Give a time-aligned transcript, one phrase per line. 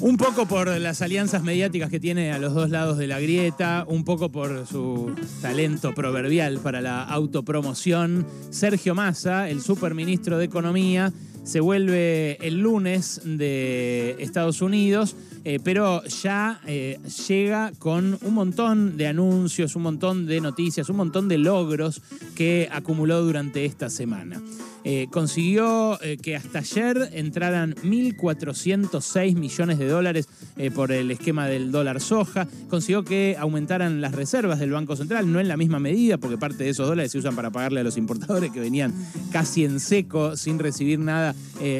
[0.00, 3.84] Un poco por las alianzas mediáticas que tiene a los dos lados de la grieta,
[3.88, 5.12] un poco por su
[5.42, 13.22] talento proverbial para la autopromoción, Sergio Massa, el superministro de Economía, se vuelve el lunes
[13.24, 20.26] de Estados Unidos, eh, pero ya eh, llega con un montón de anuncios, un montón
[20.26, 22.02] de noticias, un montón de logros
[22.36, 24.40] que acumuló durante esta semana.
[24.84, 31.46] Eh, consiguió eh, que hasta ayer entraran 1.406 millones de dólares eh, por el esquema
[31.46, 32.46] del dólar soja.
[32.68, 36.64] Consiguió que aumentaran las reservas del Banco Central, no en la misma medida, porque parte
[36.64, 38.94] de esos dólares se usan para pagarle a los importadores que venían
[39.32, 41.34] casi en seco, sin recibir nada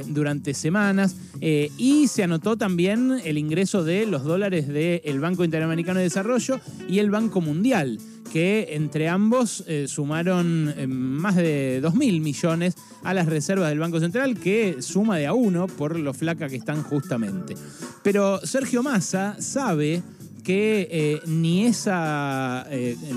[0.09, 1.17] durante semanas.
[1.41, 6.99] y se anotó también el ingreso de los dólares del Banco Interamericano de Desarrollo y
[6.99, 7.99] el Banco Mundial
[8.33, 14.01] que entre ambos eh, sumaron eh, más de 2.000 millones a las reservas del Banco
[14.01, 17.55] Central, que suma de a uno por lo flaca que están justamente.
[18.03, 20.03] Pero Sergio Massa sabe
[20.49, 22.67] que eh, ni, esa,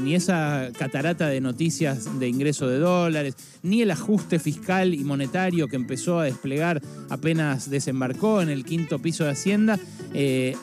[0.03, 5.69] ni esa catarata de noticias de ingreso de dólares, ni el ajuste fiscal y monetario
[5.69, 9.79] que empezó a desplegar apenas desembarcó en el quinto piso de Hacienda,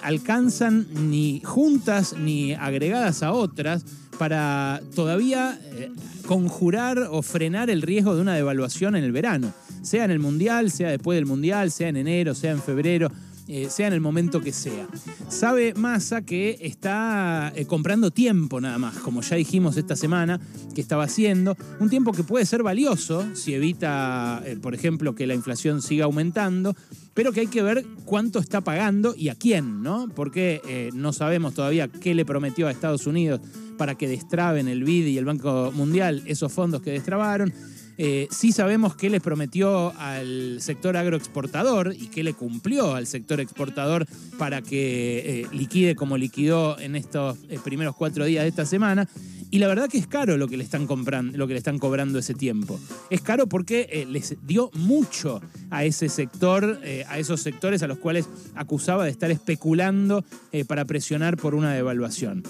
[0.03, 3.87] alcanzan ni juntas ni agregadas a otras
[4.19, 5.91] para todavía eh,
[6.27, 10.71] conjurar o frenar el riesgo de una devaluación en el verano, sea en el Mundial,
[10.71, 13.11] sea después del Mundial, sea en enero, sea en febrero.
[13.51, 14.87] Eh, sea en el momento que sea.
[15.31, 20.39] Sabe Massa que está eh, comprando tiempo nada más, como ya dijimos esta semana
[20.75, 25.35] que estaba haciendo, un tiempo que puede ser valioso si evita, por ejemplo, que la
[25.35, 26.77] inflación siga aumentando,
[27.15, 30.09] pero que hay que ver cuánto está pagando y a quién, ¿no?
[30.15, 33.41] Porque no sabemos todavía qué le prometió a Estados Unidos
[33.79, 37.53] para que destraben el BID y el Banco Mundial esos fondos que destrabaron.
[38.01, 43.41] Eh, sí sabemos qué les prometió al sector agroexportador y qué le cumplió al sector
[43.41, 44.07] exportador
[44.39, 49.09] para que eh, liquide como liquidó en estos eh, primeros cuatro días de esta semana.
[49.51, 51.79] Y la verdad que es caro lo que le están comprando, lo que le están
[51.79, 52.79] cobrando ese tiempo.
[53.09, 55.41] Es caro porque eh, les dio mucho
[55.71, 60.65] a ese sector, eh, a esos sectores a los cuales acusaba de estar especulando eh,
[60.65, 62.43] para presionar por una devaluación.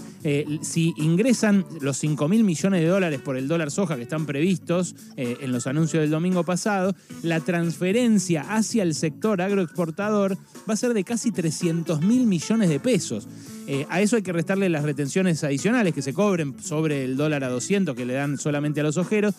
[0.62, 4.94] si ingresan los 5 mil millones de dólares por el dólar soja que están previstos
[5.16, 10.36] en los anuncios del domingo pasado, la transferencia hacia el sector agroexportador
[10.68, 13.28] va a ser de casi 300 mil millones de pesos.
[13.70, 17.44] Eh, a eso hay que restarle las retenciones adicionales que se cobren sobre el dólar
[17.44, 19.34] a 200 que le dan solamente a los ojeros,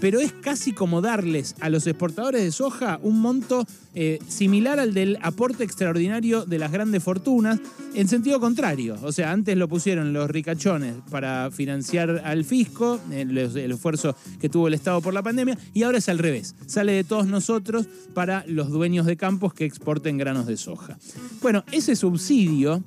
[0.00, 4.94] pero es casi como darles a los exportadores de soja un monto eh, similar al
[4.94, 7.60] del aporte extraordinario de las grandes fortunas,
[7.94, 8.96] en sentido contrario.
[9.02, 14.48] O sea, antes lo pusieron los ricachones para financiar al fisco, el, el esfuerzo que
[14.48, 16.54] tuvo el Estado por la pandemia, y ahora es al revés.
[16.66, 20.96] Sale de todos nosotros para los dueños de campos que exporten granos de soja.
[21.42, 22.82] Bueno, ese subsidio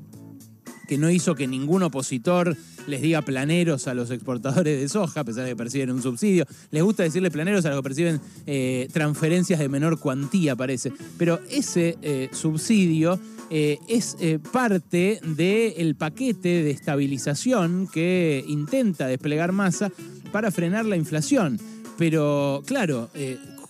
[0.88, 2.56] que no hizo que ningún opositor
[2.88, 6.46] les diga planeros a los exportadores de soja, a pesar de que perciben un subsidio.
[6.72, 10.94] Les gusta decirle planeros a los que perciben eh, transferencias de menor cuantía, parece.
[11.18, 14.18] Pero ese eh, subsidio eh, es
[14.52, 19.92] parte del paquete de estabilización que intenta desplegar masa
[20.32, 21.60] para frenar la inflación.
[21.98, 23.10] Pero claro,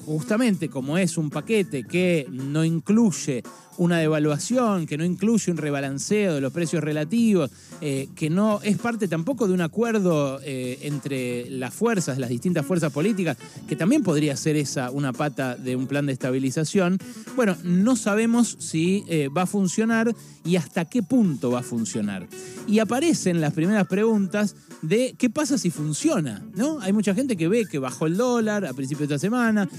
[0.07, 3.43] justamente como es un paquete que no incluye
[3.77, 7.51] una devaluación, que no incluye un rebalanceo de los precios relativos,
[7.81, 12.65] eh, que no es parte tampoco de un acuerdo eh, entre las fuerzas, las distintas
[12.65, 13.37] fuerzas políticas,
[13.67, 16.97] que también podría ser esa una pata de un plan de estabilización.
[17.35, 22.27] Bueno, no sabemos si eh, va a funcionar y hasta qué punto va a funcionar.
[22.67, 26.79] Y aparecen las primeras preguntas de qué pasa si funciona, ¿no?
[26.81, 29.69] Hay mucha gente que ve que bajó el dólar a principios de esta semana,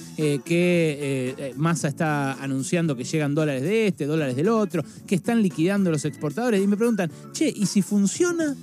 [0.44, 5.90] que Massa está anunciando que llegan dólares de este, dólares del otro, que están liquidando
[5.90, 6.62] los exportadores.
[6.62, 8.56] Y me preguntan, che, ¿y si funciona?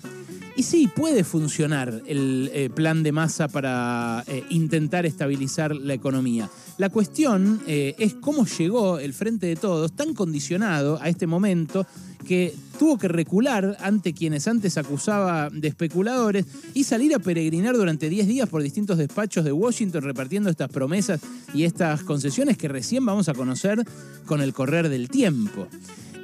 [0.57, 6.49] Y sí, puede funcionar el eh, plan de masa para eh, intentar estabilizar la economía.
[6.77, 11.85] La cuestión eh, es cómo llegó el Frente de Todos tan condicionado a este momento
[12.25, 18.09] que tuvo que recular ante quienes antes acusaba de especuladores y salir a peregrinar durante
[18.09, 21.19] 10 días por distintos despachos de Washington repartiendo estas promesas
[21.53, 23.83] y estas concesiones que recién vamos a conocer
[24.25, 25.67] con el correr del tiempo.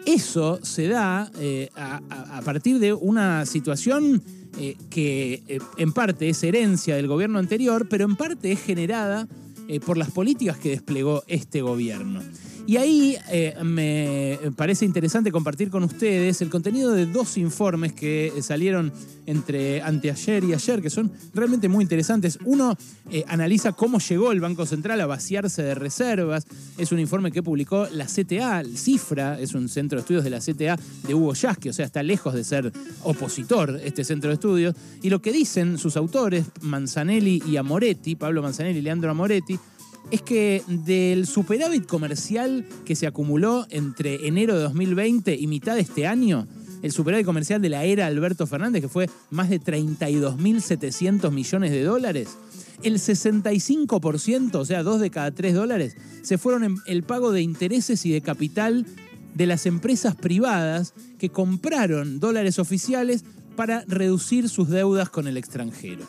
[0.05, 4.21] Eso se da eh, a, partir de una situación
[4.57, 9.27] eh, que eh, en parte es herencia del gobierno anterior, pero en parte es generada
[9.85, 12.21] por las políticas que desplegó este gobierno.
[12.67, 18.31] Y ahí eh, me parece interesante compartir con ustedes el contenido de dos informes que
[18.41, 18.93] salieron
[19.25, 22.37] entre anteayer y ayer, que son realmente muy interesantes.
[22.45, 22.77] Uno
[23.09, 26.45] eh, analiza cómo llegó el Banco Central a vaciarse de reservas.
[26.77, 30.39] Es un informe que publicó la CTA, Cifra, es un centro de estudios de la
[30.39, 32.71] CTA de Hugo Yasky, o sea, está lejos de ser
[33.03, 34.75] opositor este centro de estudios.
[35.01, 39.59] Y lo que dicen sus autores, Manzanelli y Amoretti, Pablo Manzanelli y Leandro Amoretti,
[40.09, 45.81] es que del superávit comercial que se acumuló entre enero de 2020 y mitad de
[45.81, 46.47] este año,
[46.81, 51.83] el superávit comercial de la era Alberto Fernández, que fue más de 32.700 millones de
[51.83, 52.29] dólares,
[52.83, 57.41] el 65%, o sea, dos de cada tres dólares, se fueron en el pago de
[57.41, 58.85] intereses y de capital
[59.35, 63.23] de las empresas privadas que compraron dólares oficiales
[63.55, 66.05] para reducir sus deudas con el extranjero.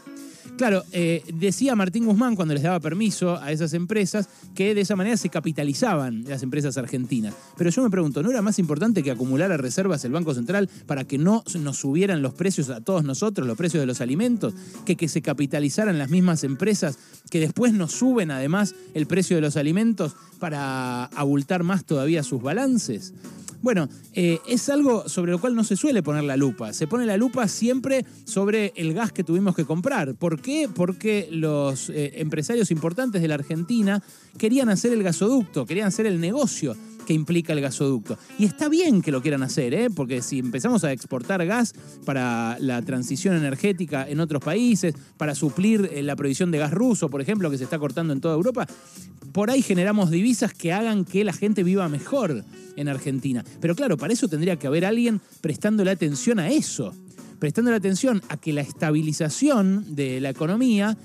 [0.62, 4.94] Claro, eh, decía Martín Guzmán cuando les daba permiso a esas empresas que de esa
[4.94, 7.34] manera se capitalizaban las empresas argentinas.
[7.58, 11.02] Pero yo me pregunto, ¿no era más importante que acumulara reservas el Banco Central para
[11.02, 14.54] que no nos subieran los precios a todos nosotros, los precios de los alimentos,
[14.86, 16.96] que que se capitalizaran las mismas empresas
[17.28, 22.40] que después nos suben además el precio de los alimentos para abultar más todavía sus
[22.40, 23.12] balances?
[23.62, 26.72] Bueno, eh, es algo sobre lo cual no se suele poner la lupa.
[26.72, 30.16] Se pone la lupa siempre sobre el gas que tuvimos que comprar.
[30.16, 30.68] ¿Por qué?
[30.72, 34.02] Porque los eh, empresarios importantes de la Argentina
[34.36, 36.76] querían hacer el gasoducto, querían hacer el negocio
[37.06, 38.18] que implica el gasoducto.
[38.38, 39.88] Y está bien que lo quieran hacer, ¿eh?
[39.94, 45.90] porque si empezamos a exportar gas para la transición energética en otros países, para suplir
[46.02, 48.66] la provisión de gas ruso, por ejemplo, que se está cortando en toda Europa,
[49.32, 52.44] por ahí generamos divisas que hagan que la gente viva mejor
[52.76, 53.44] en Argentina.
[53.60, 56.94] Pero claro, para eso tendría que haber alguien prestándole atención a eso,
[57.38, 60.96] prestándole atención a que la estabilización de la economía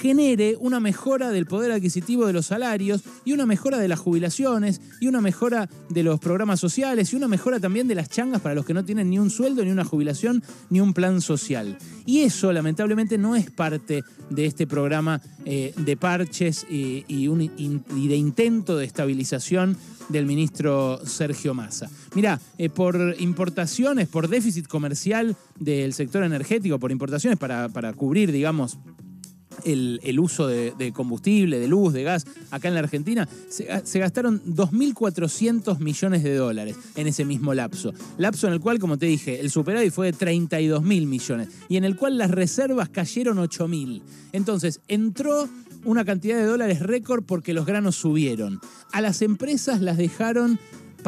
[0.00, 4.80] genere una mejora del poder adquisitivo de los salarios y una mejora de las jubilaciones
[5.00, 8.54] y una mejora de los programas sociales y una mejora también de las changas para
[8.54, 11.76] los que no tienen ni un sueldo, ni una jubilación, ni un plan social.
[12.06, 18.76] Y eso lamentablemente no es parte de este programa eh, de parches y, de intento
[18.76, 19.76] de estabilización
[20.08, 21.90] del ministro Sergio Massa.
[22.14, 28.32] Mirá, eh, por importaciones, por déficit comercial del sector energético, por importaciones para, para cubrir,
[28.32, 28.78] digamos,
[29.64, 35.78] el, uso de, combustible, de luz, de gas acá en la Argentina, se, gastaron 2.400
[35.78, 37.92] millones de dólares en ese mismo lapso.
[38.16, 41.76] Lapso en el cual, como te dije, el superávit fue de 32 mil millones y
[41.76, 44.02] en el cual las reservas cayeron 8 mil.
[44.32, 45.48] Entonces, entró
[45.84, 48.60] una cantidad de dólares récord porque los granos subieron.
[48.92, 50.58] A las empresas las dejaron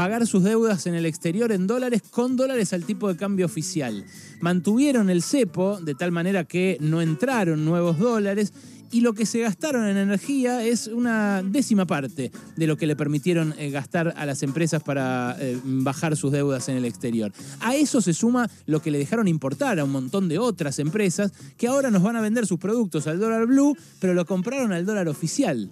[0.01, 4.03] pagar sus deudas en el exterior en dólares con dólares al tipo de cambio oficial.
[4.41, 8.55] Mantuvieron el cepo de tal manera que no entraron nuevos dólares
[8.91, 12.97] y lo que se gastaron en energía es una décima parte de lo que le
[12.97, 17.31] permitieron eh, gastar a las empresas para eh, bajar sus deudas en el exterior.
[17.61, 21.31] A eso se suma lo que le dejaron importar a un montón de otras empresas
[21.59, 24.87] que ahora nos van a vender sus productos al dólar blue, pero lo compraron al
[24.87, 25.71] dólar oficial.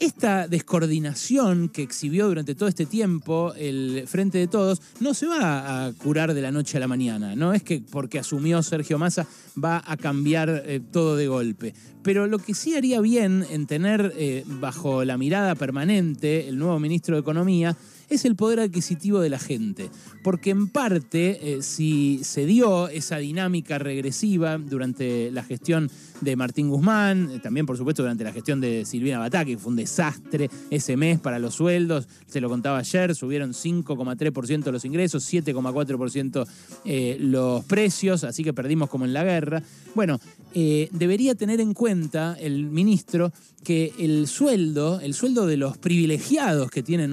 [0.00, 5.86] Esta descoordinación que exhibió durante todo este tiempo el Frente de Todos no se va
[5.86, 7.34] a curar de la noche a la mañana.
[7.34, 9.26] No es que porque asumió Sergio Massa
[9.62, 11.74] va a cambiar eh, todo de golpe.
[12.04, 16.78] Pero lo que sí haría bien en tener eh, bajo la mirada permanente el nuevo
[16.78, 17.76] ministro de Economía
[18.08, 19.90] es el poder adquisitivo de la gente.
[20.22, 25.90] Porque en parte, eh, si se dio esa dinámica regresiva durante la gestión
[26.20, 29.70] de Martín Guzmán, eh, también por supuesto durante la gestión de Silvina Batá, que fue
[29.70, 35.32] un desastre ese mes para los sueldos, se lo contaba ayer, subieron 5,3% los ingresos,
[35.32, 36.46] 7,4%
[36.84, 39.62] eh, los precios, así que perdimos como en la guerra.
[39.94, 40.20] Bueno,
[40.54, 43.32] debería tener en cuenta el ministro
[43.64, 47.12] que el sueldo, el sueldo de los privilegiados que tienen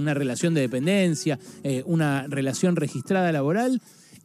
[0.00, 1.38] una relación de dependencia,
[1.84, 3.80] una relación registrada laboral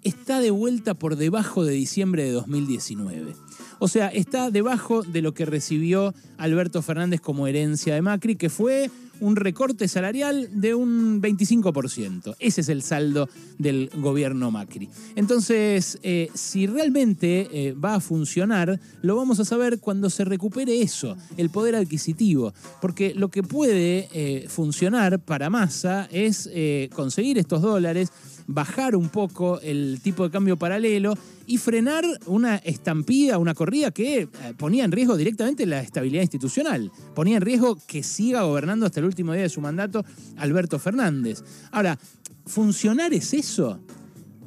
[0.06, 3.36] está de vuelta por debajo de diciembre de 2019.
[3.80, 8.50] O sea, está debajo de lo que recibió Alberto Fernández como herencia de Macri, que
[8.50, 12.36] fue un recorte salarial de un 25%.
[12.40, 14.90] Ese es el saldo del gobierno Macri.
[15.16, 20.82] Entonces, eh, si realmente eh, va a funcionar, lo vamos a saber cuando se recupere
[20.82, 22.54] eso, el poder adquisitivo.
[22.82, 26.50] Porque lo que puede eh, funcionar para Massa es
[26.94, 28.12] conseguir estos dólares
[28.48, 31.16] bajar un poco el tipo de cambio paralelo
[31.48, 36.92] y frenar una estampida, una corrida que eh, ponía en riesgo directamente la estabilidad institucional,
[37.14, 40.06] ponía en riesgo que siga gobernando hasta el último día de su mandato
[40.38, 41.44] Alberto Fernández.
[41.72, 41.98] Ahora,
[42.46, 43.80] ¿funcionar es eso?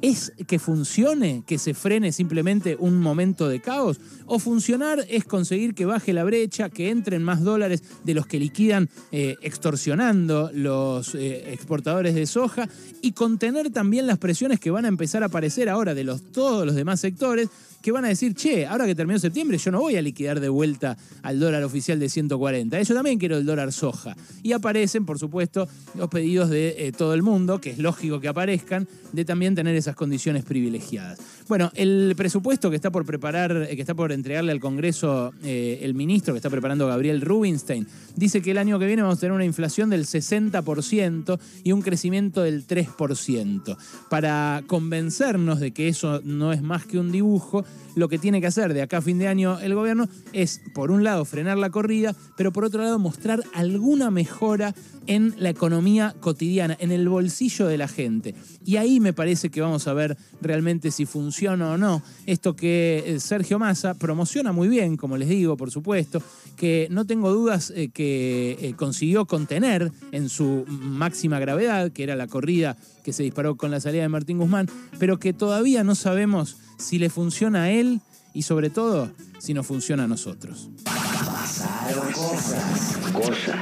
[0.01, 3.99] ¿Es que funcione, que se frene simplemente un momento de caos?
[4.27, 8.39] ¿O funcionar es conseguir que baje la brecha, que entren más dólares de los que
[8.39, 12.69] liquidan eh, extorsionando los eh, exportadores de soja
[13.01, 16.65] y contener también las presiones que van a empezar a aparecer ahora de los, todos
[16.65, 17.49] los demás sectores
[17.81, 20.49] que van a decir, che, ahora que terminó septiembre yo no voy a liquidar de
[20.49, 24.15] vuelta al dólar oficial de 140, yo también quiero el dólar soja.
[24.43, 28.27] Y aparecen, por supuesto, los pedidos de eh, todo el mundo, que es lógico que
[28.27, 31.19] aparezcan, de también tener condiciones privilegiadas.
[31.47, 35.79] Bueno, el presupuesto que está por preparar, eh, que está por entregarle al Congreso eh,
[35.81, 39.21] el ministro que está preparando Gabriel Rubinstein, dice que el año que viene vamos a
[39.21, 43.77] tener una inflación del 60% y un crecimiento del 3%.
[44.09, 47.65] Para convencernos de que eso no es más que un dibujo,
[47.95, 50.91] lo que tiene que hacer de acá a fin de año el gobierno es, por
[50.91, 54.73] un lado, frenar la corrida, pero por otro lado, mostrar alguna mejora
[55.07, 58.35] en la economía cotidiana, en el bolsillo de la gente.
[58.63, 63.03] Y ahí me parece que vamos a ver realmente si funciona o no esto que
[63.05, 66.21] eh, Sergio Massa promociona muy bien, como les digo, por supuesto,
[66.55, 72.15] que no tengo dudas eh, que eh, consiguió contener en su máxima gravedad, que era
[72.15, 74.69] la corrida que se disparó con la salida de Martín Guzmán,
[74.99, 78.01] pero que todavía no sabemos si le funciona a él
[78.33, 79.09] y sobre todo
[79.39, 80.69] si nos funciona a nosotros.
[80.83, 82.97] Pasaron cosas.
[83.13, 83.55] Cosas.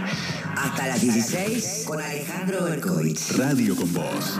[0.55, 3.31] Hasta las 16 con Alejandro Berkovich.
[3.37, 4.39] Radio con Voz.